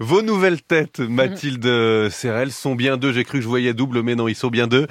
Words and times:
Vos 0.00 0.22
nouvelles 0.22 0.60
têtes, 0.60 0.98
Mathilde 0.98 2.10
Serrel, 2.10 2.50
sont 2.50 2.74
bien 2.74 2.96
deux. 2.96 3.12
J'ai 3.12 3.22
cru 3.22 3.38
que 3.38 3.44
je 3.44 3.48
voyais 3.48 3.74
double, 3.74 4.02
mais 4.02 4.16
non, 4.16 4.26
ils 4.26 4.34
sont 4.34 4.48
bien 4.48 4.66
deux. 4.66 4.88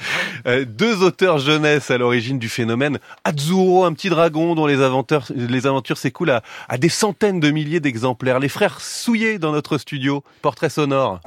Euh, 0.47 0.63
deux 0.63 1.03
auteurs 1.03 1.39
jeunesse 1.39 1.91
à 1.91 1.97
l'origine 1.97 2.39
du 2.39 2.47
phénomène. 2.47 2.99
Azzurro, 3.25 3.83
un 3.83 3.91
petit 3.91 4.07
dragon 4.07 4.55
dont 4.55 4.65
les 4.65 4.81
aventures, 4.81 5.97
s'écoulent 5.97 6.29
à, 6.29 6.41
à 6.69 6.77
des 6.77 6.87
centaines 6.87 7.41
de 7.41 7.51
milliers 7.51 7.81
d'exemplaires. 7.81 8.39
Les 8.39 8.47
frères 8.47 8.79
souillés 8.79 9.39
dans 9.39 9.51
notre 9.51 9.77
studio. 9.77 10.23
Portrait 10.41 10.69
sonore. 10.69 11.19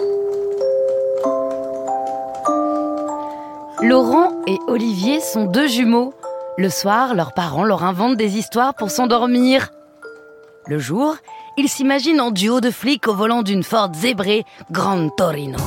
Laurent 3.82 4.42
et 4.46 4.56
Olivier 4.68 5.20
sont 5.20 5.44
deux 5.44 5.68
jumeaux. 5.68 6.14
Le 6.56 6.70
soir, 6.70 7.14
leurs 7.14 7.34
parents 7.34 7.64
leur 7.64 7.84
inventent 7.84 8.16
des 8.16 8.38
histoires 8.38 8.72
pour 8.72 8.90
s'endormir. 8.90 9.70
Le 10.66 10.78
jour, 10.78 11.16
ils 11.56 11.68
s'imaginent 11.68 12.20
en 12.20 12.30
duo 12.30 12.60
de 12.60 12.70
flics 12.70 13.08
au 13.08 13.14
volant 13.14 13.42
d'une 13.42 13.62
Ford 13.62 13.90
zébrée 13.94 14.44
Grand 14.70 15.08
Torino. 15.10 15.58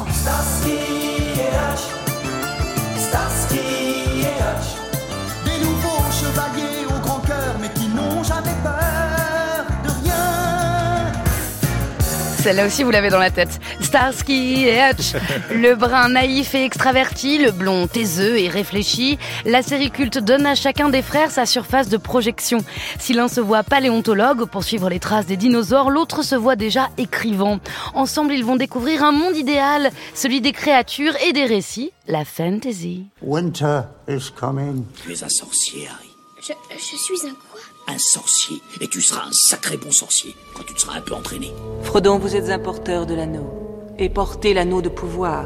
Celle-là 12.49 12.65
aussi, 12.65 12.81
vous 12.81 12.89
l'avez 12.89 13.11
dans 13.11 13.19
la 13.19 13.29
tête. 13.29 13.59
Starsky 13.79 14.65
et 14.65 14.79
Hutch. 14.79 15.13
Le 15.53 15.75
brun 15.75 16.09
naïf 16.09 16.55
et 16.55 16.65
extraverti, 16.65 17.37
le 17.37 17.51
blond 17.51 17.85
taiseux 17.85 18.39
et 18.39 18.49
réfléchi. 18.49 19.19
La 19.45 19.61
série 19.61 19.91
culte 19.91 20.17
donne 20.17 20.47
à 20.47 20.55
chacun 20.55 20.89
des 20.89 21.03
frères 21.03 21.29
sa 21.29 21.45
surface 21.45 21.89
de 21.89 21.97
projection. 21.97 22.57
Si 22.97 23.13
l'un 23.13 23.27
se 23.27 23.39
voit 23.39 23.61
paléontologue 23.61 24.45
pour 24.45 24.63
suivre 24.63 24.89
les 24.89 24.97
traces 24.97 25.27
des 25.27 25.37
dinosaures, 25.37 25.91
l'autre 25.91 26.23
se 26.23 26.33
voit 26.33 26.55
déjà 26.55 26.89
écrivant. 26.97 27.59
Ensemble, 27.93 28.33
ils 28.33 28.43
vont 28.43 28.55
découvrir 28.55 29.03
un 29.03 29.11
monde 29.11 29.37
idéal, 29.37 29.91
celui 30.15 30.41
des 30.41 30.51
créatures 30.51 31.13
et 31.27 31.33
des 31.33 31.45
récits, 31.45 31.91
la 32.07 32.25
fantasy. 32.25 33.05
Winter 33.21 33.81
is 34.07 34.31
coming. 34.35 34.85
Tu 35.03 35.13
es 35.13 35.23
un 35.23 35.29
sorcier, 35.29 35.87
Harry. 35.87 36.08
Je, 36.41 36.53
je 36.71 36.95
suis 36.95 37.27
un 37.27 37.33
quoi? 37.51 37.59
Un 37.87 37.97
sorcier. 37.97 38.61
Et 38.79 38.87
tu 38.87 39.01
seras 39.01 39.27
un 39.27 39.31
sacré 39.31 39.75
bon 39.75 39.91
sorcier 39.91 40.35
quand 40.53 40.63
tu 40.63 40.73
te 40.73 40.79
seras 40.79 40.97
un 40.97 41.01
peu 41.01 41.13
entraîné. 41.13 41.53
Frodon, 41.83 42.17
vous 42.17 42.35
êtes 42.35 42.49
un 42.49 42.59
porteur 42.59 43.05
de 43.05 43.13
l'anneau. 43.13 43.93
Et 43.97 44.09
porter 44.09 44.53
l'anneau 44.53 44.81
de 44.81 44.87
pouvoir 44.89 45.45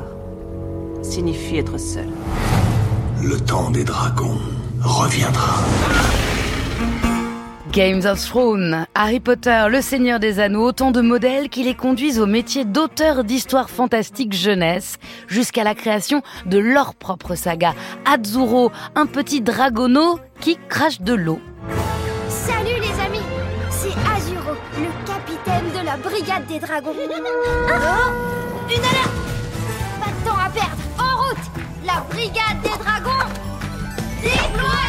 signifie 1.01 1.57
être 1.57 1.79
seul. 1.79 2.09
Le 3.23 3.39
temps 3.39 3.71
des 3.71 3.83
dragons 3.83 4.37
reviendra. 4.81 5.63
Games 7.73 8.05
of 8.05 8.23
Thrones, 8.23 8.85
Harry 8.93 9.19
Potter, 9.19 9.65
Le 9.67 9.81
Seigneur 9.81 10.19
des 10.19 10.39
Anneaux, 10.39 10.67
autant 10.67 10.91
de 10.91 11.01
modèles 11.01 11.49
qui 11.49 11.63
les 11.63 11.73
conduisent 11.73 12.19
au 12.19 12.27
métier 12.27 12.65
d'auteur 12.65 13.23
d'histoires 13.23 13.71
fantastiques 13.71 14.33
jeunesse, 14.33 14.99
jusqu'à 15.27 15.63
la 15.63 15.73
création 15.73 16.21
de 16.45 16.59
leur 16.59 16.93
propre 16.93 17.33
saga. 17.33 17.73
Azzurro, 18.05 18.71
un 18.93 19.07
petit 19.07 19.41
dragono 19.41 20.19
qui 20.39 20.59
crache 20.69 21.01
de 21.01 21.15
l'eau. 21.15 21.39
Salut 22.29 22.79
les 22.79 23.03
amis 23.03 23.25
C'est 23.71 23.97
Azuro, 24.15 24.55
le 24.77 25.07
capitaine 25.07 25.71
de 25.71 25.83
la 25.83 25.97
brigade 25.97 26.45
des 26.45 26.59
dragons. 26.59 26.93
Oh 27.69 28.69
Une 28.69 28.83
alerte 28.83 29.09
Pas 29.99 30.11
de 30.11 30.29
temps 30.29 30.37
à 30.37 30.49
perdre 30.51 30.83
En 30.99 31.23
route 31.23 31.85
La 31.87 32.01
brigade 32.11 32.61
des 32.61 32.83
dragons 32.83 33.29
Déploie 34.21 34.82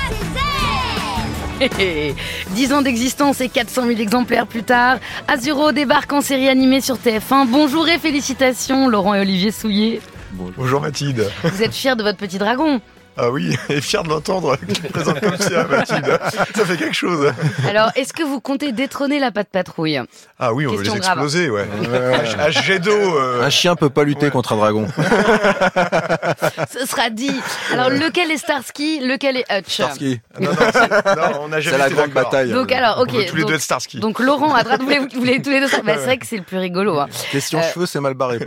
ses 1.72 1.82
ailes 2.08 2.14
Dix 2.50 2.72
ans 2.72 2.82
d'existence 2.82 3.40
et 3.40 3.48
400 3.48 3.86
000 3.86 4.00
exemplaires 4.00 4.46
plus 4.46 4.62
tard, 4.62 4.98
Azuro 5.28 5.72
débarque 5.72 6.12
en 6.12 6.20
série 6.20 6.48
animée 6.48 6.80
sur 6.80 6.96
TF1. 6.96 7.46
Bonjour 7.48 7.88
et 7.88 7.98
félicitations, 7.98 8.88
Laurent 8.88 9.14
et 9.14 9.20
Olivier 9.20 9.50
Souillet. 9.50 10.00
Bonjour 10.32 10.80
Mathilde. 10.80 11.30
Vous 11.44 11.62
êtes 11.62 11.74
fiers 11.74 11.94
de 11.96 12.02
votre 12.02 12.18
petit 12.18 12.38
dragon 12.38 12.80
Ah 13.16 13.30
oui, 13.30 13.56
et 13.68 13.80
fier 13.80 14.02
de 14.02 14.08
l'entendre 14.08 14.56
que 14.60 14.66
tu 14.66 14.80
te 14.82 14.92
présentes 14.92 15.20
comme 15.20 15.36
ça, 15.36 15.64
Mathilde. 15.64 16.18
Ça 16.54 16.64
fait 16.64 16.76
quelque 16.76 16.94
chose. 16.96 17.32
Alors, 17.68 17.90
est-ce 17.96 18.12
que 18.12 18.22
vous 18.22 18.40
comptez 18.40 18.72
détrôner 18.72 19.18
la 19.20 19.30
patte 19.30 19.48
patrouille? 19.52 20.00
Ah 20.38 20.52
oui, 20.52 20.66
on 20.66 20.72
veut 20.72 20.82
les 20.82 20.88
grave. 20.88 20.98
exploser, 20.98 21.48
ouais. 21.50 21.66
À, 22.38 22.42
à 22.44 22.50
jet 22.50 22.78
d'eau. 22.80 22.90
euh, 22.92 23.42
Un 23.44 23.50
chien 23.50 23.76
peut 23.76 23.90
pas 23.90 24.04
lutter 24.04 24.26
Ouais. 24.26 24.30
contre 24.32 24.52
un 24.54 24.56
dragon. 24.56 24.86
Ce 26.70 26.86
sera 26.86 27.10
dit. 27.10 27.30
Alors, 27.72 27.90
lequel 27.90 28.30
est 28.30 28.36
Starsky, 28.38 29.00
lequel 29.00 29.36
est 29.36 29.44
Hutch? 29.50 29.72
Starsky. 29.74 30.20
Non, 30.40 30.50
non, 30.50 30.56
c'est- 30.72 30.88
non, 30.88 31.40
on 31.42 31.52
C'est 31.52 31.62
jamais 31.62 31.78
la 31.78 31.86
été 31.86 31.94
grande 31.96 32.10
bataille. 32.10 32.50
Donc, 32.50 32.72
alors, 32.72 32.98
ok. 33.00 33.10
On 33.12 33.16
veut 33.18 33.24
tous 33.26 33.36
les 33.36 33.42
donc, 33.42 33.50
deux 33.50 33.56
être 33.56 33.62
Starsky. 33.62 33.98
donc, 34.00 34.18
Laurent 34.18 34.54
à 34.54 34.62
droite, 34.64 34.80
vous 34.80 34.86
voulez, 34.86 34.98
vous 34.98 35.08
voulez 35.18 35.40
tous 35.42 35.50
les 35.50 35.60
deux 35.60 35.68
ça 35.68 35.82
bah, 35.82 35.94
C'est 35.96 36.04
vrai 36.04 36.18
que 36.18 36.26
c'est 36.26 36.36
le 36.36 36.42
plus 36.42 36.58
rigolo. 36.58 36.98
hein. 36.98 37.06
Question 37.30 37.58
Euh, 37.60 37.72
cheveux, 37.72 37.86
c'est 37.86 38.00
mal 38.00 38.14
barré. 38.14 38.38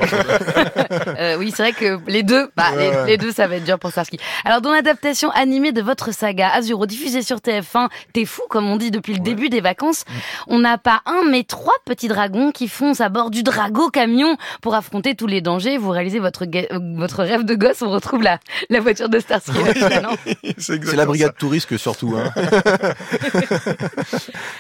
Euh, 1.20 1.36
oui, 1.38 1.54
c'est 1.56 1.64
vrai 1.64 1.72
que 1.74 2.00
les 2.08 2.24
deux, 2.24 2.50
bah, 2.56 2.66
Ouais, 2.76 2.78
les, 2.84 2.90
ouais. 2.90 3.06
les 3.08 3.18
deux, 3.18 3.32
ça 3.32 3.48
va 3.48 3.56
être 3.56 3.64
dur 3.64 3.80
pour 3.80 3.92
Starsky. 3.92 4.20
Alors, 4.46 4.57
dans 4.62 4.72
l'adaptation 4.72 5.30
animée 5.32 5.72
de 5.72 5.82
votre 5.82 6.14
saga 6.14 6.50
Azuro, 6.50 6.86
diffusée 6.86 7.22
sur 7.22 7.38
TF1, 7.38 7.90
t'es 8.14 8.26
fou, 8.26 8.42
comme 8.50 8.70
on 8.70 8.78
dit 8.78 8.92
depuis 8.92 9.14
le 9.14 9.20
début 9.20 9.50
des 9.50 9.62
vacances, 9.62 10.04
on 10.48 10.60
n'a 10.60 10.78
pas 10.78 11.02
un, 11.06 11.24
mais 11.30 11.44
trois 11.44 11.74
petits 11.86 12.08
dragons 12.08 12.52
qui 12.52 12.68
foncent 12.68 13.02
à 13.02 13.10
bord 13.10 13.30
du 13.30 13.44
Drago 13.44 13.90
camion 13.90 14.38
pour 14.62 14.76
affronter 14.76 15.16
tous 15.16 15.28
les 15.28 15.42
dangers. 15.42 15.78
Vous 15.78 15.90
réalisez 15.90 16.20
votre, 16.20 16.44
euh, 16.46 16.80
votre 16.96 17.24
rêve 17.24 17.44
de 17.44 17.56
gosse, 17.56 17.82
on 17.82 17.90
retrouve 17.90 18.24
la, 18.24 18.40
la 18.70 18.80
voiture 18.80 19.10
de 19.10 19.20
Starsky. 19.20 19.52
Non 20.04 20.16
C'est 20.58 20.96
la 20.96 21.06
brigade 21.06 21.32
ça. 21.32 21.40
touriste 21.40 21.78
surtout. 21.78 22.16
Hein. 22.18 22.32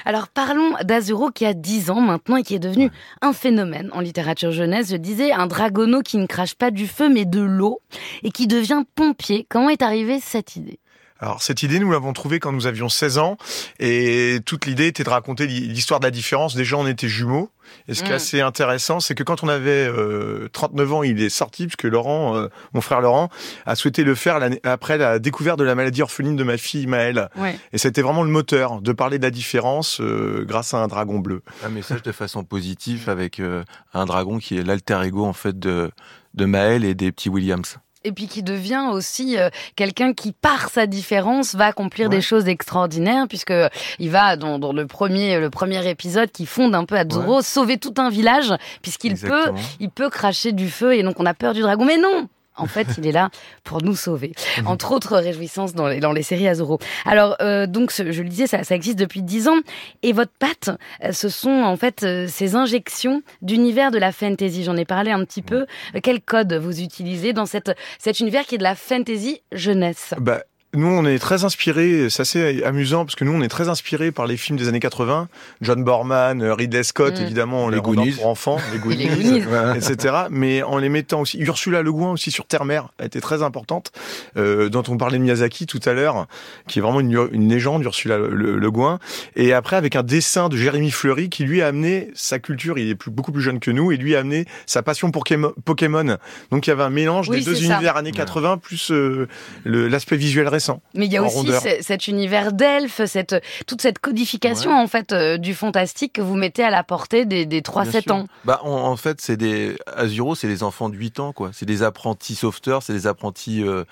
Alors 0.06 0.28
parlons 0.28 0.74
d'Azuro 0.84 1.31
qui 1.31 1.46
a 1.46 1.53
10 1.53 1.90
ans 1.90 2.02
maintenant 2.02 2.38
et 2.38 2.44
qui 2.44 2.56
est 2.56 2.59
devenu 2.59 2.91
un 3.22 3.34
phénomène 3.34 3.90
en 3.94 4.00
littérature 4.02 4.52
jeunesse. 4.52 4.90
Je 4.91 4.97
disais 4.97 5.31
un 5.31 5.47
dragono 5.47 6.02
qui 6.02 6.18
ne 6.18 6.25
crache 6.25 6.56
pas 6.56 6.72
du 6.72 6.88
feu 6.88 7.09
mais 7.09 7.25
de 7.25 7.41
l'eau 7.41 7.81
et 8.24 8.31
qui 8.31 8.47
devient 8.47 8.84
pompier. 8.96 9.46
Comment 9.50 9.69
est 9.69 9.81
arrivée 9.87 10.19
cette 10.21 10.55
idée 10.55 10.79
Alors 11.19 11.41
cette 11.41 11.63
idée, 11.63 11.79
nous 11.79 11.91
l'avons 11.91 12.13
trouvée 12.13 12.39
quand 12.39 12.51
nous 12.51 12.67
avions 12.67 12.89
16 12.89 13.17
ans, 13.17 13.37
et 13.79 14.39
toute 14.45 14.65
l'idée 14.67 14.85
était 14.87 15.03
de 15.03 15.09
raconter 15.09 15.47
l'histoire 15.47 15.99
de 15.99 16.05
la 16.05 16.11
différence. 16.11 16.55
Déjà, 16.55 16.77
on 16.77 16.85
était 16.85 17.07
jumeaux, 17.07 17.49
et 17.87 17.95
ce 17.95 18.03
qui 18.03 18.09
est 18.09 18.13
Mm. 18.13 18.15
assez 18.15 18.41
intéressant, 18.41 18.99
c'est 18.99 19.15
que 19.15 19.23
quand 19.23 19.43
on 19.43 19.47
avait 19.47 19.87
euh, 19.87 20.47
39 20.53 20.93
ans, 20.93 21.03
il 21.03 21.19
est 21.21 21.29
sorti, 21.29 21.65
puisque 21.65 21.85
Laurent, 21.85 22.35
euh, 22.37 22.49
mon 22.73 22.81
frère 22.81 23.01
Laurent, 23.01 23.29
a 23.65 23.75
souhaité 23.75 24.03
le 24.03 24.13
faire 24.13 24.37
après 24.63 24.97
la 24.99 25.17
découverte 25.17 25.57
de 25.57 25.63
la 25.63 25.73
maladie 25.73 26.03
orpheline 26.03 26.35
de 26.35 26.43
ma 26.43 26.57
fille 26.57 26.85
Maëlle. 26.85 27.29
Ouais. 27.35 27.57
Et 27.73 27.79
c'était 27.79 28.03
vraiment 28.03 28.23
le 28.23 28.29
moteur 28.29 28.81
de 28.81 28.91
parler 28.91 29.17
de 29.17 29.23
la 29.23 29.31
différence 29.31 29.99
euh, 30.01 30.45
grâce 30.45 30.75
à 30.75 30.77
un 30.77 30.87
dragon 30.87 31.17
bleu. 31.19 31.41
Un 31.65 31.69
message 31.69 32.03
de 32.03 32.11
façon 32.11 32.43
positive 32.43 33.09
avec 33.09 33.39
euh, 33.39 33.63
un 33.93 34.05
dragon 34.05 34.37
qui 34.37 34.57
est 34.57 34.63
l'alter 34.63 35.01
ego 35.03 35.25
en 35.25 35.33
fait 35.33 35.57
de 35.57 35.89
de 36.35 36.45
Maël 36.45 36.85
et 36.85 36.93
des 36.93 37.11
petits 37.11 37.29
Williams. 37.29 37.79
Et 38.03 38.12
puis 38.12 38.28
qui 38.28 38.44
devient 38.44 38.85
aussi 38.91 39.38
euh, 39.38 39.50
quelqu'un 39.75 40.13
qui, 40.13 40.31
par 40.31 40.69
sa 40.69 40.88
différence, 40.88 41.56
va 41.56 41.66
accomplir 41.66 42.09
des 42.09 42.22
choses 42.22 42.47
extraordinaires, 42.47 43.25
puisque 43.28 43.53
il 44.00 44.09
va 44.09 44.35
dans, 44.38 44.59
dans 44.59 44.74
le 44.74 44.85
premier 44.88 45.40
le 45.40 45.50
premier 45.50 45.88
épisode 45.90 46.31
qui 46.31 46.46
fonde 46.46 46.75
un 46.75 46.85
peu 46.85 46.96
Azuro 46.96 47.41
sauver 47.41 47.78
tout 47.78 47.94
un 47.97 48.09
village, 48.09 48.53
puisqu'il 48.81 49.16
peut 49.16 49.52
il 49.80 49.90
peut 49.90 50.09
cracher 50.09 50.52
du 50.52 50.69
feu 50.69 50.96
et 50.96 51.03
donc 51.03 51.19
on 51.19 51.25
a 51.25 51.34
peur 51.34 51.53
du 51.53 51.62
dragon. 51.62 51.85
Mais 51.85 51.97
non 51.97 52.28
en 52.57 52.66
fait, 52.66 52.88
il 52.97 53.07
est 53.07 53.12
là 53.12 53.29
pour 53.63 53.84
nous 53.84 53.95
sauver. 53.95 54.34
Entre 54.66 54.91
autres 54.91 55.18
réjouissances 55.18 55.73
dans 55.73 55.88
les, 55.88 56.00
dans 56.00 56.12
les 56.12 56.23
séries 56.23 56.47
Azuro. 56.47 56.79
Alors, 57.06 57.35
euh, 57.41 57.68
donc, 57.68 57.91
je 57.91 58.22
le 58.22 58.29
disais, 58.29 58.47
ça, 58.47 58.63
ça 58.63 58.75
existe 58.75 58.97
depuis 58.97 59.22
10 59.22 59.47
ans. 59.47 59.57
Et 60.03 60.13
votre 60.13 60.31
patte, 60.38 60.69
euh, 61.03 61.12
ce 61.12 61.29
sont 61.29 61.50
en 61.50 61.78
fait 61.78 62.03
euh, 62.03 62.28
ces 62.28 62.56
injections 62.56 63.22
d'univers 63.41 63.91
de 63.91 63.97
la 63.97 64.12
fantasy. 64.12 64.63
J'en 64.63 64.78
ai 64.78 64.85
parlé 64.85 65.12
un 65.12 65.23
petit 65.23 65.41
peu. 65.41 65.66
Quel 66.03 66.22
code 66.22 66.53
vous 66.53 66.81
utilisez 66.81 67.34
dans 67.34 67.46
cette, 67.46 67.72
cet 68.00 68.19
univers 68.19 68.46
qui 68.46 68.56
est 68.56 68.59
de 68.59 68.63
la 68.63 68.75
fantasy 68.75 69.41
jeunesse? 69.51 70.13
Bah, 70.19 70.44
nous, 70.77 70.88
on 70.88 71.05
est 71.05 71.19
très 71.19 71.43
inspirés, 71.43 72.09
c'est 72.09 72.21
assez 72.21 72.63
amusant, 72.63 73.03
parce 73.05 73.15
que 73.15 73.23
nous, 73.25 73.33
on 73.33 73.41
est 73.41 73.47
très 73.47 73.67
inspirés 73.69 74.11
par 74.11 74.27
les 74.27 74.38
films 74.38 74.57
des 74.57 74.67
années 74.67 74.79
80. 74.79 75.27
John 75.61 75.83
Borman, 75.83 76.41
euh, 76.41 76.53
Ridley 76.53 76.83
Scott, 76.83 77.19
Mm. 77.19 77.23
évidemment, 77.23 77.69
Les 77.69 77.75
les 77.77 77.81
Goonies 77.81 78.11
pour 78.13 78.27
enfants, 78.27 78.57
les 78.71 78.79
Goonies, 78.79 79.07
les 79.09 79.39
Goonies. 79.41 79.43
etc. 79.75 80.16
Mais 80.29 80.63
en 80.63 80.78
les 80.78 80.90
mettant 80.90 81.22
aussi, 81.22 81.40
Ursula 81.40 81.81
Le 81.81 81.91
Guin 81.91 82.11
aussi 82.11 82.31
sur 82.31 82.46
Terre-Mer 82.46 82.90
a 82.99 83.05
été 83.05 83.19
très 83.22 83.43
importante, 83.43 83.91
euh, 84.37 84.69
dont 84.69 84.84
on 84.87 84.97
parlait 84.97 85.17
de 85.17 85.23
Miyazaki 85.23 85.66
tout 85.66 85.79
à 85.85 85.93
l'heure, 85.93 86.28
qui 86.67 86.79
est 86.79 86.81
vraiment 86.81 86.99
une, 86.99 87.28
une 87.31 87.49
légende, 87.49 87.84
Ursula 87.84 88.17
Le, 88.17 88.29
Le- 88.29 88.57
Le 88.57 88.72
Guin. 88.72 88.99
Et 89.35 89.53
après, 89.53 89.75
avec 89.75 89.96
un 89.96 90.03
dessin 90.03 90.47
de 90.49 90.57
Jérémy 90.57 90.91
Fleury, 90.91 91.29
qui 91.29 91.43
lui 91.43 91.61
a 91.61 91.67
amené 91.67 92.11
sa 92.13 92.40
culture, 92.40 92.78
il 92.78 92.90
est 92.90 92.96
plus, 92.96 93.11
beaucoup 93.11 93.31
plus 93.31 93.41
jeune 93.41 93.59
que 93.59 93.72
nous, 93.72 93.91
et 93.91 93.97
lui 93.97 94.16
a 94.16 94.19
amené 94.19 94.46
sa 94.66 94.84
passion 94.84 95.11
pour 95.11 95.23
Kémo- 95.23 95.53
Pokémon. 95.66 96.17
Donc 96.52 96.67
il 96.67 96.69
y 96.69 96.73
avait 96.73 96.84
un 96.84 96.90
mélange 96.90 97.29
Oui, 97.29 97.40
des 97.40 97.46
deux 97.46 97.55
ça. 97.55 97.73
univers 97.73 97.97
années 97.97 98.11
80 98.11 98.57
plus 98.57 98.91
euh, 98.91 99.28
l'aspect 99.66 100.17
visuel 100.17 100.47
récent. 100.47 100.66
Mais 100.93 101.05
il 101.05 101.11
y 101.11 101.17
a 101.17 101.23
aussi 101.23 101.35
rondeur. 101.37 101.61
cet 101.81 102.08
univers 102.08 102.53
d'elfes, 102.53 103.02
cette, 103.05 103.35
toute 103.66 103.81
cette 103.81 103.99
codification 103.99 104.72
en 104.72 104.87
fait 104.87 105.11
euh, 105.11 105.37
du 105.37 105.53
fantastique 105.53 106.14
que 106.14 106.22
vous 106.22 106.35
mettez 106.35 106.64
à 106.64 106.69
la 106.69 106.84
portée 106.84 107.25
des, 107.25 107.46
des 107.46 107.61
3-7 107.61 107.91
Bien 107.91 108.02
sûr. 108.02 108.16
ans. 108.16 108.28
Bah 108.46 108.59
en, 108.64 108.69
en 108.72 108.97
fait, 108.97 109.22
c'est 109.22 109.37
des 109.37 109.78
Azuro, 109.96 110.35
c'est 110.35 110.47
des 110.47 110.64
enfants 110.64 110.90
de 110.90 110.96
8 110.96 111.19
ans 111.19 111.34
quoi. 111.34 111.52
C'est 111.53 111.66
des 111.66 111.84
apprentis 111.84 112.35
sauveteurs, 112.35 112.84
c'est 112.84 112.93
des 112.93 113.08
apprentis 113.08 113.64
euh, 113.64 113.84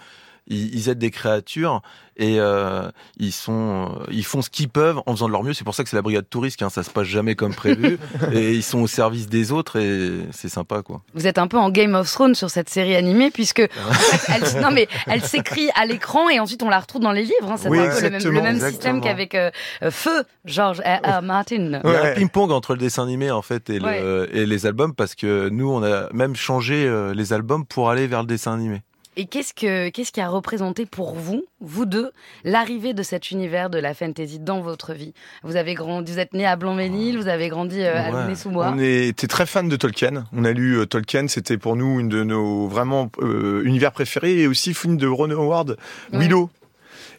ils, 0.47 0.75
ils 0.75 0.89
aident 0.89 0.99
des 0.99 1.11
créatures 1.11 1.81
et 2.17 2.39
euh, 2.39 2.89
ils 3.17 3.33
sont, 3.33 3.99
ils 4.09 4.23
font 4.23 4.41
ce 4.41 4.49
qu'ils 4.49 4.69
peuvent 4.69 4.99
en 5.05 5.11
faisant 5.13 5.27
de 5.27 5.31
leur 5.33 5.43
mieux. 5.43 5.53
C'est 5.53 5.63
pour 5.65 5.75
ça 5.75 5.83
que 5.83 5.89
c'est 5.89 5.95
la 5.97 6.01
brigade 6.01 6.29
touriste, 6.29 6.61
hein, 6.61 6.69
ça 6.69 6.81
se 6.83 6.89
passe 6.89 7.07
jamais 7.07 7.35
comme 7.35 7.53
prévu 7.53 7.97
et 8.31 8.53
ils 8.53 8.63
sont 8.63 8.79
au 8.79 8.87
service 8.87 9.27
des 9.27 9.51
autres 9.51 9.77
et 9.79 10.11
c'est 10.31 10.47
sympa 10.49 10.81
quoi. 10.81 11.01
Vous 11.13 11.27
êtes 11.27 11.37
un 11.37 11.47
peu 11.47 11.57
en 11.57 11.69
Game 11.69 11.93
of 11.95 12.09
Thrones 12.11 12.35
sur 12.35 12.49
cette 12.49 12.69
série 12.69 12.95
animée 12.95 13.31
puisque 13.31 13.59
en 13.89 13.93
fait, 13.93 14.33
elle, 14.55 14.61
non 14.61 14.71
mais 14.71 14.87
elle 15.07 15.21
s'écrit 15.21 15.69
à 15.75 15.85
l'écran 15.85 16.29
et 16.29 16.39
ensuite 16.39 16.63
on 16.63 16.69
la 16.69 16.79
retrouve 16.79 17.01
dans 17.01 17.11
les 17.11 17.23
livres. 17.23 17.51
Hein. 17.51 17.55
C'est 17.57 17.67
Oui, 17.69 17.79
un 17.79 17.89
peu 17.89 18.01
le 18.01 18.09
même, 18.11 18.23
le 18.23 18.41
même 18.41 18.59
système 18.59 19.01
qu'avec 19.01 19.35
euh, 19.35 19.51
euh, 19.83 19.91
Feu, 19.91 20.23
George 20.45 20.79
R. 20.85 21.17
R. 21.19 21.21
Martin. 21.21 21.55
Il 21.55 21.71
y 21.71 21.75
a 21.75 21.81
Ouais. 22.03 22.11
un 22.11 22.15
ping-pong 22.15 22.51
entre 22.51 22.73
le 22.73 22.79
dessin 22.79 23.03
animé 23.03 23.29
en 23.31 23.41
fait 23.41 23.69
et, 23.69 23.79
Ouais. 23.81 24.01
le, 24.01 24.29
et 24.35 24.45
les 24.45 24.65
albums 24.65 24.93
parce 24.95 25.15
que 25.15 25.49
nous 25.49 25.69
on 25.69 25.83
a 25.83 26.07
même 26.13 26.35
changé 26.35 26.85
euh, 26.87 27.13
les 27.13 27.33
albums 27.33 27.65
pour 27.65 27.89
aller 27.89 28.07
vers 28.07 28.21
le 28.21 28.27
dessin 28.27 28.53
animé. 28.53 28.83
Et 29.17 29.25
qu'est-ce 29.27 29.53
que 29.53 29.89
qu'est-ce 29.89 30.11
qui 30.11 30.19
a 30.19 30.27
représenté 30.27 30.85
pour 30.85 31.15
vous, 31.15 31.45
vous 31.61 31.85
deux, 31.85 32.11
l'arrivée 32.43 32.93
de 32.93 33.01
cet 33.01 33.31
univers 33.31 33.69
de 33.69 33.77
la 33.79 33.93
fantasy 33.93 34.39
dans 34.39 34.59
votre 34.61 34.93
vie? 34.93 35.13
Vous 35.43 35.55
avez 35.55 35.73
grandi, 35.73 36.11
vous 36.11 36.19
êtes 36.19 36.33
né 36.33 36.45
à 36.45 36.55
Blanc-Ménil, 36.57 37.17
vous 37.17 37.27
avez 37.29 37.47
grandi 37.47 37.81
euh, 37.81 37.95
à 37.97 38.11
Ouais. 38.11 38.21
Lounay-sous-Bois. 38.23 38.73
On 38.75 38.79
était 38.79 39.27
très 39.27 39.45
fan 39.45 39.69
de 39.69 39.75
Tolkien. 39.77 40.25
On 40.33 40.43
a 40.43 40.51
lu 40.51 40.79
euh, 40.79 40.85
Tolkien, 40.85 41.27
c'était 41.29 41.57
pour 41.57 41.75
nous 41.77 41.99
une 42.01 42.09
de 42.09 42.23
nos 42.23 42.67
vraiment 42.67 43.09
euh, 43.21 43.63
univers 43.63 43.91
préférés 43.93 44.39
et 44.41 44.47
aussi 44.47 44.73
film 44.73 44.97
de 44.97 45.07
Ron 45.07 45.31
Howard, 45.31 45.77
Ouais. 46.11 46.19
Willow. 46.19 46.49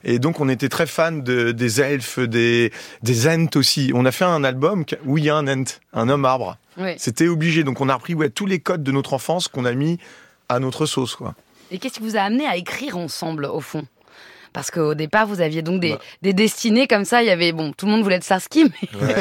Et 0.05 0.19
donc 0.19 0.39
on 0.41 0.49
était 0.51 0.69
très 0.69 0.87
fan 0.87 1.23
de, 1.23 1.51
des 1.53 1.81
elfes, 1.81 2.19
des 2.21 2.71
des 3.03 3.27
ents 3.27 3.49
aussi. 3.57 3.91
On 3.95 4.05
a 4.05 4.13
fait 4.13 4.25
un 4.27 4.45
album 4.45 4.85
où 5.07 5.17
il 5.19 5.25
y 5.25 5.31
a 5.31 5.35
un 5.37 5.49
ent, 5.49 5.65
un 5.95 6.09
homme 6.11 6.25
arbre. 6.27 6.59
C'était 6.99 7.27
obligé. 7.27 7.65
Donc 7.65 7.81
on 7.81 7.89
a 7.89 7.95
repris 7.95 8.15
ouais, 8.15 8.29
tous 8.29 8.45
les 8.47 8.59
codes 8.61 8.83
de 8.83 8.93
notre 8.93 9.15
enfance 9.15 9.49
qu'on 9.49 9.65
a 9.65 9.73
mis 9.73 9.99
à 10.51 10.61
notre 10.61 10.85
sauce 10.85 11.17
quoi. 11.17 11.35
Et 11.71 11.79
qu'est-ce 11.79 11.95
qui 11.95 12.01
vous 12.01 12.17
a 12.17 12.21
amené 12.21 12.47
à 12.47 12.57
écrire 12.57 12.97
ensemble, 12.97 13.47
au 13.47 13.61
fond? 13.61 13.87
Parce 14.53 14.71
qu'au 14.71 14.95
départ, 14.95 15.27
vous 15.27 15.41
aviez 15.41 15.63
donc 15.63 15.81
des, 15.81 15.93
Bah. 15.93 15.99
des 16.23 16.33
destinées 16.33 16.87
comme 16.87 17.05
ça. 17.05 17.23
Il 17.23 17.27
y 17.27 17.31
avait 17.31 17.53
bon, 17.53 17.73
tout 17.73 17.87
le 17.87 17.93
monde 17.93 18.03
voulait 18.03 18.17
être 18.17 18.25
Starsky, 18.25 18.65
mais 18.65 18.89
Ouais. 19.01 19.15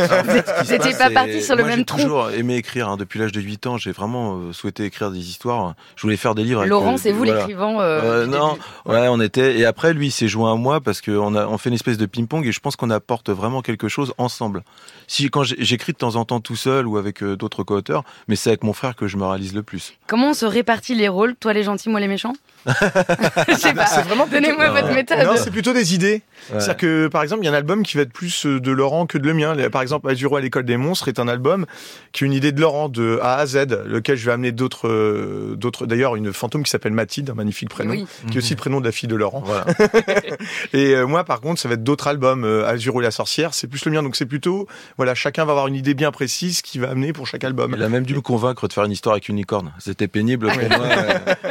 J'étais 0.67 0.77
passe, 0.91 0.97
pas 0.97 1.09
parti 1.09 1.41
sur 1.41 1.55
le 1.55 1.61
moi, 1.63 1.69
même 1.71 1.79
j'ai 1.79 1.85
tronc. 1.85 1.97
toujours 2.01 2.29
aimé 2.31 2.55
écrire 2.55 2.89
hein, 2.89 2.97
depuis 2.97 3.19
l'âge 3.19 3.31
de 3.31 3.41
8 3.41 3.67
ans. 3.67 3.77
J'ai 3.77 3.91
vraiment 3.91 4.37
euh, 4.37 4.53
souhaité 4.53 4.85
écrire 4.85 5.11
des 5.11 5.19
histoires. 5.29 5.73
Je 5.95 6.01
voulais 6.03 6.17
faire 6.17 6.35
des 6.35 6.43
livres. 6.43 6.59
avec, 6.61 6.69
Laurent, 6.69 6.93
euh, 6.93 6.97
c'est 6.97 7.11
vous 7.11 7.19
voilà. 7.19 7.37
l'écrivant 7.39 7.79
euh, 7.81 8.23
Euh, 8.23 8.25
non, 8.27 8.53
début. 8.53 8.61
ouais, 8.97 9.07
on 9.09 9.19
était. 9.21 9.57
Et 9.57 9.65
après, 9.65 9.93
lui, 9.93 10.07
il 10.07 10.11
s'est 10.11 10.27
joint 10.27 10.53
à 10.53 10.55
moi 10.55 10.81
parce 10.81 11.01
qu'on 11.01 11.35
a, 11.35 11.45
on 11.47 11.57
fait 11.57 11.69
une 11.69 11.75
espèce 11.75 11.97
de 11.97 12.05
ping-pong 12.05 12.45
et 12.45 12.51
je 12.51 12.59
pense 12.59 12.75
qu'on 12.75 12.89
apporte 12.89 13.29
vraiment 13.29 13.61
quelque 13.61 13.87
chose 13.87 14.13
ensemble. 14.17 14.63
Si 15.07 15.29
quand 15.29 15.43
j'ai- 15.43 15.55
j'écris 15.59 15.93
de 15.93 15.97
temps 15.97 16.15
en 16.15 16.25
temps 16.25 16.39
tout 16.39 16.55
seul 16.55 16.87
ou 16.87 16.97
avec 16.97 17.21
euh, 17.23 17.35
d'autres 17.35 17.63
co-auteurs, 17.63 18.03
mais 18.27 18.35
c'est 18.35 18.49
avec 18.49 18.63
mon 18.63 18.73
frère 18.73 18.95
que 18.95 19.07
je 19.07 19.17
me 19.17 19.25
réalise 19.25 19.53
le 19.53 19.63
plus. 19.63 19.93
Comment 20.07 20.29
on 20.29 20.33
se 20.33 20.45
répartit 20.45 20.95
les 20.95 21.07
rôles 21.07 21.35
Toi 21.35 21.53
les 21.53 21.63
gentils, 21.63 21.89
moi 21.89 21.99
les 21.99 22.07
méchants? 22.07 22.33
Je 22.67 23.53
sais 23.55 23.73
pas. 23.73 23.85
Donnez-moi 24.31 24.69
votre 24.71 24.91
méthode. 24.93 25.14
Non, 25.23 25.33
c'est 25.37 25.51
plutôt 25.51 25.73
des 25.73 25.93
idées. 25.95 26.21
Ouais. 26.51 26.59
C'est-à-dire 26.59 26.77
que, 26.77 27.07
par 27.07 27.23
exemple, 27.23 27.41
il 27.43 27.45
y 27.45 27.47
a 27.49 27.51
un 27.51 27.55
album 27.55 27.83
qui 27.83 27.97
va 27.97 28.03
être 28.03 28.11
plus 28.13 28.45
euh, 28.45 28.59
de 28.59 28.71
Laurent 28.71 29.05
que 29.05 29.17
de 29.17 29.25
le 29.25 29.33
mien. 29.33 29.55
Par 29.71 29.81
exemple, 29.81 30.09
Azuro 30.09 30.35
à 30.35 30.41
l'école 30.41 30.65
des 30.65 30.77
monstres 30.77 31.07
est 31.07 31.19
un 31.19 31.27
album 31.27 31.65
qui 32.11 32.23
est 32.23 32.27
une 32.27 32.33
idée 32.33 32.51
de 32.51 32.59
Laurent 32.61 32.89
de 32.89 33.19
A 33.21 33.35
à 33.37 33.45
Z, 33.45 33.67
lequel 33.85 34.17
je 34.17 34.25
vais 34.25 34.31
amener 34.31 34.51
d'autres, 34.51 34.87
euh, 34.87 35.55
d'autres, 35.55 35.85
d'ailleurs, 35.85 36.15
une 36.15 36.33
fantôme 36.33 36.63
qui 36.63 36.69
s'appelle 36.71 36.91
Mathilde, 36.93 37.29
un 37.29 37.33
magnifique 37.35 37.69
prénom, 37.69 37.91
Oui. 37.91 38.05
qui 38.29 38.35
est 38.35 38.37
aussi 38.39 38.53
le 38.53 38.57
prénom 38.57 38.79
de 38.79 38.85
la 38.85 38.91
fille 38.91 39.07
de 39.09 39.15
Laurent. 39.15 39.41
Voilà. 39.45 39.65
Et 40.73 40.93
euh, 40.95 41.05
moi, 41.07 41.23
par 41.23 41.41
contre, 41.41 41.59
ça 41.61 41.67
va 41.67 41.75
être 41.75 41.83
d'autres 41.83 42.07
albums. 42.07 42.43
Euh, 42.43 42.67
Azuro 42.67 43.01
et 43.01 43.03
la 43.03 43.11
sorcière, 43.11 43.53
c'est 43.53 43.67
plus 43.67 43.83
le 43.85 43.91
mien. 43.91 44.03
Donc 44.03 44.15
c'est 44.15 44.25
plutôt, 44.25 44.67
voilà, 44.97 45.15
chacun 45.15 45.45
va 45.45 45.51
avoir 45.51 45.67
une 45.67 45.75
idée 45.75 45.93
bien 45.93 46.11
précise 46.11 46.61
qui 46.61 46.79
va 46.79 46.89
amener 46.89 47.13
pour 47.13 47.27
chaque 47.27 47.43
album. 47.43 47.73
Il 47.75 47.83
a 47.83 47.89
même 47.89 48.05
dû 48.05 48.13
le 48.13 48.21
convaincre 48.21 48.67
de 48.67 48.73
faire 48.73 48.83
une 48.83 48.91
histoire 48.91 49.13
avec 49.13 49.29
une 49.29 49.37
licorne. 49.37 49.71
C'était 49.79 50.07
pénible 50.07 50.47
pour 50.47 50.77
moi, 50.77 50.87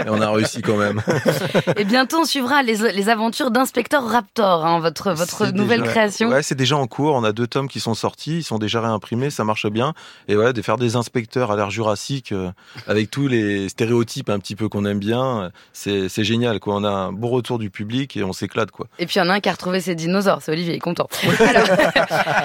et 0.05 0.09
on 0.09 0.21
a 0.21 0.31
réussi 0.31 0.63
quand 0.63 0.77
même. 0.77 1.03
Et 1.77 1.85
bientôt 1.85 2.19
on 2.21 2.25
suivra 2.25 2.63
les, 2.63 2.93
les 2.93 3.09
aventures 3.09 3.51
d'inspecteur 3.55 4.05
Raptor, 4.07 4.67
hein, 4.67 4.81
votre 4.81 5.13
votre 5.13 5.47
nouvelle 5.47 5.81
déjà- 5.81 5.91
création. 5.93 6.29
Ouais, 6.29 6.43
c'est 6.43 6.55
déjà 6.55 6.77
en 6.77 6.87
cours. 6.87 7.15
On 7.15 7.25
a 7.25 7.33
deux 7.33 7.47
tomes 7.47 7.69
qui 7.69 7.81
sont 7.81 7.95
sortis, 7.95 8.39
ils 8.39 8.43
sont 8.45 8.59
déjà 8.59 8.81
réimprimés, 8.83 9.31
ça 9.31 9.45
marche 9.45 9.67
bien. 9.69 9.95
Et 10.29 10.37
ouais, 10.37 10.53
de 10.53 10.61
faire 10.61 10.77
des 10.77 10.97
inspecteurs 10.97 11.51
à 11.51 11.57
l'ère 11.57 11.71
jurassique 11.71 12.33
euh, 12.33 12.51
avec 12.87 13.11
tous 13.11 13.29
les 13.29 13.69
stéréotypes 13.71 14.29
un 14.29 14.39
petit 14.39 14.57
peu 14.57 14.69
qu'on 14.69 14.85
aime 14.85 14.99
bien, 14.99 15.51
c'est 15.73 16.09
génial. 16.25 16.61
Quoi, 16.61 16.75
on 16.75 16.85
a 16.85 16.91
un 16.91 17.13
bon 17.13 17.29
retour 17.29 17.59
du 17.59 17.71
public 17.71 18.17
et 18.17 18.25
on 18.25 18.33
s'éclate 18.35 18.71
quoi. 18.71 18.87
Et 18.99 19.07
puis 19.07 19.15
il 19.17 19.19
y 19.19 19.23
en 19.23 19.31
a 19.31 19.35
un 19.35 19.41
qui 19.41 19.49
a 19.49 19.53
retrouvé 19.53 19.81
ses 19.81 19.95
dinosaures, 19.95 20.41
c'est 20.43 20.53
Olivier, 20.53 20.75
il 20.75 20.77
est 20.77 20.81
content. 20.81 21.09
Alors, 21.41 21.69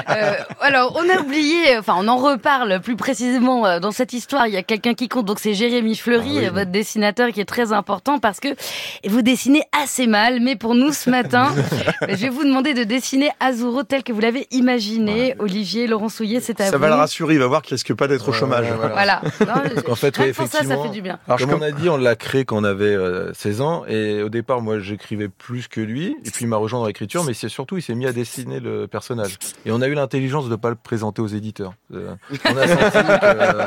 euh, 0.10 0.34
alors, 0.62 0.96
on 1.04 1.10
a 1.10 1.20
oublié, 1.22 1.78
enfin 1.78 1.96
on 1.98 2.08
en 2.08 2.18
reparle 2.18 2.80
plus 2.82 2.96
précisément 2.96 3.66
euh, 3.66 3.80
dans 3.80 3.92
cette 3.92 4.14
histoire, 4.14 4.48
il 4.48 4.54
y 4.54 4.58
a 4.58 4.64
quelqu'un 4.64 4.94
qui 4.94 5.08
compte, 5.10 5.26
donc 5.26 5.40
c'est 5.40 5.54
Jérémy 5.54 5.96
Fleury, 5.96 6.38
Ah 6.38 6.42
oui. 6.42 6.50
votre 6.54 6.72
dessinateur 6.72 7.30
qui 7.32 7.42
est 7.42 7.46
très 7.46 7.74
important 7.74 8.20
parce 8.20 8.40
que 8.40 8.50
vous 9.08 9.22
dessinez 9.22 9.64
assez 9.82 10.06
mal, 10.08 10.40
mais 10.42 10.56
pour 10.56 10.76
nous 10.76 10.92
ce 11.00 11.10
matin, 11.10 11.54
je 12.08 12.16
vais 12.16 12.30
vous 12.30 12.44
demander 12.44 12.74
de 12.74 12.84
dessiner 12.84 13.30
Azuro 13.40 13.84
tel 13.84 14.04
que 14.04 14.12
vous 14.14 14.20
l'avez 14.20 14.48
imaginé. 14.52 15.36
Olivier, 15.40 15.88
Laurent 15.88 16.10
Souillet, 16.10 16.40
c'est 16.42 16.60
à 16.62 16.66
Ça 16.66 16.78
vous. 16.78 16.82
va 16.82 16.90
le 16.90 16.96
rassurer, 16.96 17.34
il 17.36 17.40
va 17.40 17.48
voir 17.48 17.62
qu'il 17.62 17.76
risque 17.76 17.94
pas 17.94 18.08
d'être 18.08 18.28
au 18.30 18.34
chômage. 18.34 18.68
Voilà. 18.94 19.22
Non, 19.40 19.54
Parce 19.74 19.84
qu'en 19.84 19.96
fait, 19.96 20.18
ouais, 20.20 20.34
pour 20.34 20.46
ça, 20.48 20.52
ça 20.52 20.58
effectivement, 20.60 20.84
fait 20.84 20.90
du 20.90 21.02
bien. 21.02 21.18
Alors, 21.28 21.40
Comme 21.40 21.54
on 21.54 21.62
a 21.62 21.72
dit, 21.72 21.88
on 21.90 21.98
l'a 21.98 22.16
créé 22.16 22.46
quand 22.46 22.58
on 22.58 22.64
avait 22.64 22.86
euh, 22.86 23.34
16 23.34 23.62
ans. 23.62 23.84
Et 23.88 24.22
au 24.22 24.30
départ, 24.30 24.62
moi, 24.62 24.80
j'écrivais 24.80 25.30
plus 25.30 25.68
que 25.68 25.80
lui. 25.82 26.16
Et 26.26 26.30
puis, 26.32 26.46
il 26.46 26.48
m'a 26.48 26.58
rejoint 26.58 26.80
dans 26.82 26.86
l'écriture. 26.86 27.24
Mais 27.24 27.34
c'est 27.34 27.50
surtout, 27.50 27.78
il 27.78 27.82
s'est 27.82 27.96
mis 27.96 28.06
à 28.06 28.12
dessiner 28.12 28.60
le 28.60 28.88
personnage. 28.88 29.38
Et 29.66 29.72
on 29.72 29.82
a 29.82 29.88
eu 29.88 29.94
l'intelligence 29.94 30.46
de 30.46 30.52
ne 30.52 30.56
pas 30.56 30.70
le 30.70 30.76
présenter 30.76 31.22
aux 31.22 31.28
éditeurs. 31.28 31.74
Euh, 31.94 32.14
on 32.46 32.58
a 32.58 32.68
senti 32.68 32.92
que... 32.92 33.26
euh, 33.26 33.64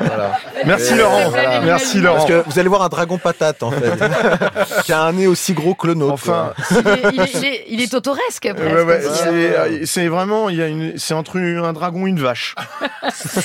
voilà. 0.00 0.27
Merci 0.66 0.94
Et, 0.94 0.96
Laurent. 0.96 1.28
Voilà. 1.30 1.60
Merci 1.60 2.00
Parce 2.00 2.04
Laurent. 2.04 2.26
que 2.26 2.42
vous 2.50 2.58
allez 2.58 2.68
voir 2.68 2.82
un 2.82 2.88
dragon 2.88 3.18
patate, 3.18 3.62
en 3.62 3.70
fait. 3.70 3.92
qui 4.84 4.92
a 4.92 5.02
un 5.02 5.12
nez 5.12 5.26
aussi 5.26 5.52
gros 5.54 5.74
que 5.74 5.86
le 5.86 5.94
nôtre. 5.94 6.12
Enfin. 6.14 6.52
Il 6.70 6.76
est, 6.78 6.82
il 7.12 7.20
est- 7.20 7.34
il 7.34 7.44
est- 7.44 7.64
il 7.68 7.80
est 7.82 7.94
autoresque 7.94 8.52
presque. 8.52 8.58
Ouais, 8.58 8.82
ouais, 8.82 9.04
aussi. 9.06 9.18
c'est 9.22 9.28
euh, 9.56 9.80
c'est 9.86 10.08
vraiment, 10.08 10.48
il 10.48 10.56
y 10.56 10.62
a 10.62 10.66
une, 10.68 10.98
c'est 10.98 11.14
entre 11.14 11.38
un 11.38 11.72
dragon 11.72 12.06
et 12.06 12.10
une 12.10 12.20
vache, 12.20 12.54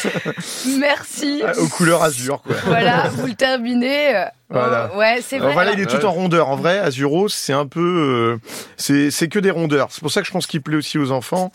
Merci. 0.79 1.41
euh, 1.43 1.53
aux 1.61 1.67
couleurs 1.67 2.03
azur, 2.03 2.41
quoi. 2.41 2.55
Voilà, 2.65 3.09
vous 3.13 3.27
le 3.27 3.33
terminez. 3.33 4.15
Euh, 4.15 4.23
Voilà. 4.49 4.91
oh, 4.93 4.97
ouais, 4.99 5.19
c'est 5.25 5.35
Alors 5.37 5.47
vrai. 5.47 5.53
voilà, 5.53 5.71
il 5.73 5.79
est 5.79 5.85
tout 5.85 6.05
en 6.05 6.11
rondeur. 6.11 6.49
En 6.49 6.55
vrai, 6.55 6.79
Azuro, 6.79 7.27
c'est 7.29 7.53
un 7.53 7.65
peu, 7.65 7.79
euh, 7.79 8.47
c'est 8.77 9.09
c'est 9.11 9.27
que 9.27 9.39
des 9.39 9.51
rondeurs. 9.51 9.87
C'est 9.91 10.01
pour 10.01 10.11
ça 10.11 10.21
que 10.21 10.27
je 10.27 10.31
pense 10.31 10.47
qu'il 10.47 10.61
plaît 10.61 10.77
aussi 10.77 10.97
aux 10.97 11.11
enfants. 11.11 11.51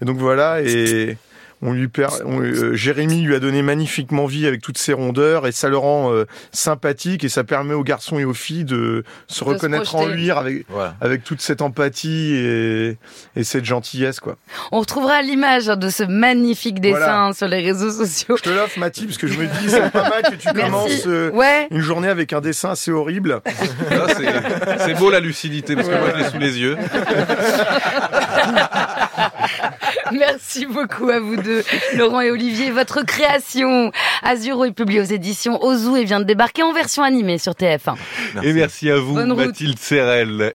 Et 0.00 0.04
donc 0.04 0.18
voilà, 0.18 0.60
et 0.62 1.16
on 1.62 1.72
lui 1.72 1.88
perd, 1.88 2.22
on- 2.24 2.40
euh, 2.40 2.74
Jérémy 2.74 3.22
lui 3.22 3.34
a 3.34 3.38
donné 3.40 3.62
magnifiquement 3.62 4.26
vie 4.26 4.46
avec 4.46 4.60
toutes 4.60 4.78
ces 4.78 4.92
rondeurs 4.92 5.46
et 5.46 5.52
ça 5.52 5.68
le 5.68 5.76
rend 5.78 6.12
euh, 6.12 6.24
sympathique 6.52 7.24
et 7.24 7.28
ça 7.28 7.44
permet 7.44 7.74
aux 7.74 7.84
garçons 7.84 8.18
et 8.18 8.24
aux 8.24 8.34
filles 8.34 8.64
de 8.64 9.04
se 9.28 9.44
reconnaître 9.44 9.94
en 9.94 10.06
lui 10.06 10.30
avec 10.30 10.66
Voilà. 10.68 10.94
avec 11.00 11.24
toute 11.24 11.40
cette 11.40 11.62
empathie 11.62 12.34
et, 12.34 12.98
et 13.36 13.44
cette 13.44 13.64
gentillesse, 13.64 14.20
quoi. 14.20 14.36
On 14.72 14.80
retrouvera 14.80 15.22
l'image 15.22 15.66
de 15.66 15.88
ce 15.88 16.02
magnifique 16.02 16.80
dessin 16.80 16.98
Voilà. 16.98 17.32
sur 17.32 17.48
les 17.48 17.60
réseaux 17.60 17.90
sociaux. 17.90 18.36
Je 18.36 18.42
te 18.42 18.50
l'offre, 18.50 18.78
Mathilde, 18.78 19.08
parce 19.08 19.18
que 19.18 19.26
je 19.28 19.38
me 19.38 19.46
dis, 19.46 19.68
c'est 19.68 19.90
pas 19.92 20.08
mal 20.08 20.22
que 20.22 20.34
tu 20.34 20.48
Merci. 20.54 20.60
commences 20.62 21.06
euh, 21.06 21.30
Ouais. 21.30 21.68
une 21.70 21.80
journée 21.80 22.08
avec 22.08 22.32
un 22.32 22.40
dessin 22.40 22.70
assez 22.70 22.90
horrible. 22.90 23.40
Là, 23.90 24.06
c'est- 24.08 24.84
C'est 24.84 24.94
beau 24.94 25.10
la 25.10 25.20
lucidité 25.20 25.76
parce 25.76 25.88
que 25.88 25.94
moi 25.94 26.08
je 26.16 26.22
l'ai 26.22 26.28
sous 26.30 26.38
les 26.38 26.58
yeux. 26.58 26.76
Merci 30.18 30.66
beaucoup 30.66 31.08
à 31.08 31.20
vous 31.20 31.36
deux, 31.36 31.62
Laurent 31.96 32.20
et 32.20 32.30
Olivier. 32.30 32.70
Votre 32.70 33.04
création, 33.04 33.92
Azuro, 34.22 34.64
est 34.64 34.72
publiée 34.72 35.00
aux 35.00 35.04
éditions 35.04 35.62
Ozu 35.62 35.96
et 35.96 36.04
vient 36.04 36.20
de 36.20 36.24
débarquer 36.24 36.62
en 36.62 36.72
version 36.72 37.02
animée 37.02 37.38
sur 37.38 37.52
TF1. 37.52 37.94
Et 38.42 38.52
merci 38.52 38.90
à 38.90 38.96
vous. 38.96 39.14
Mathilde 39.14 39.78
Serrel 39.78 40.50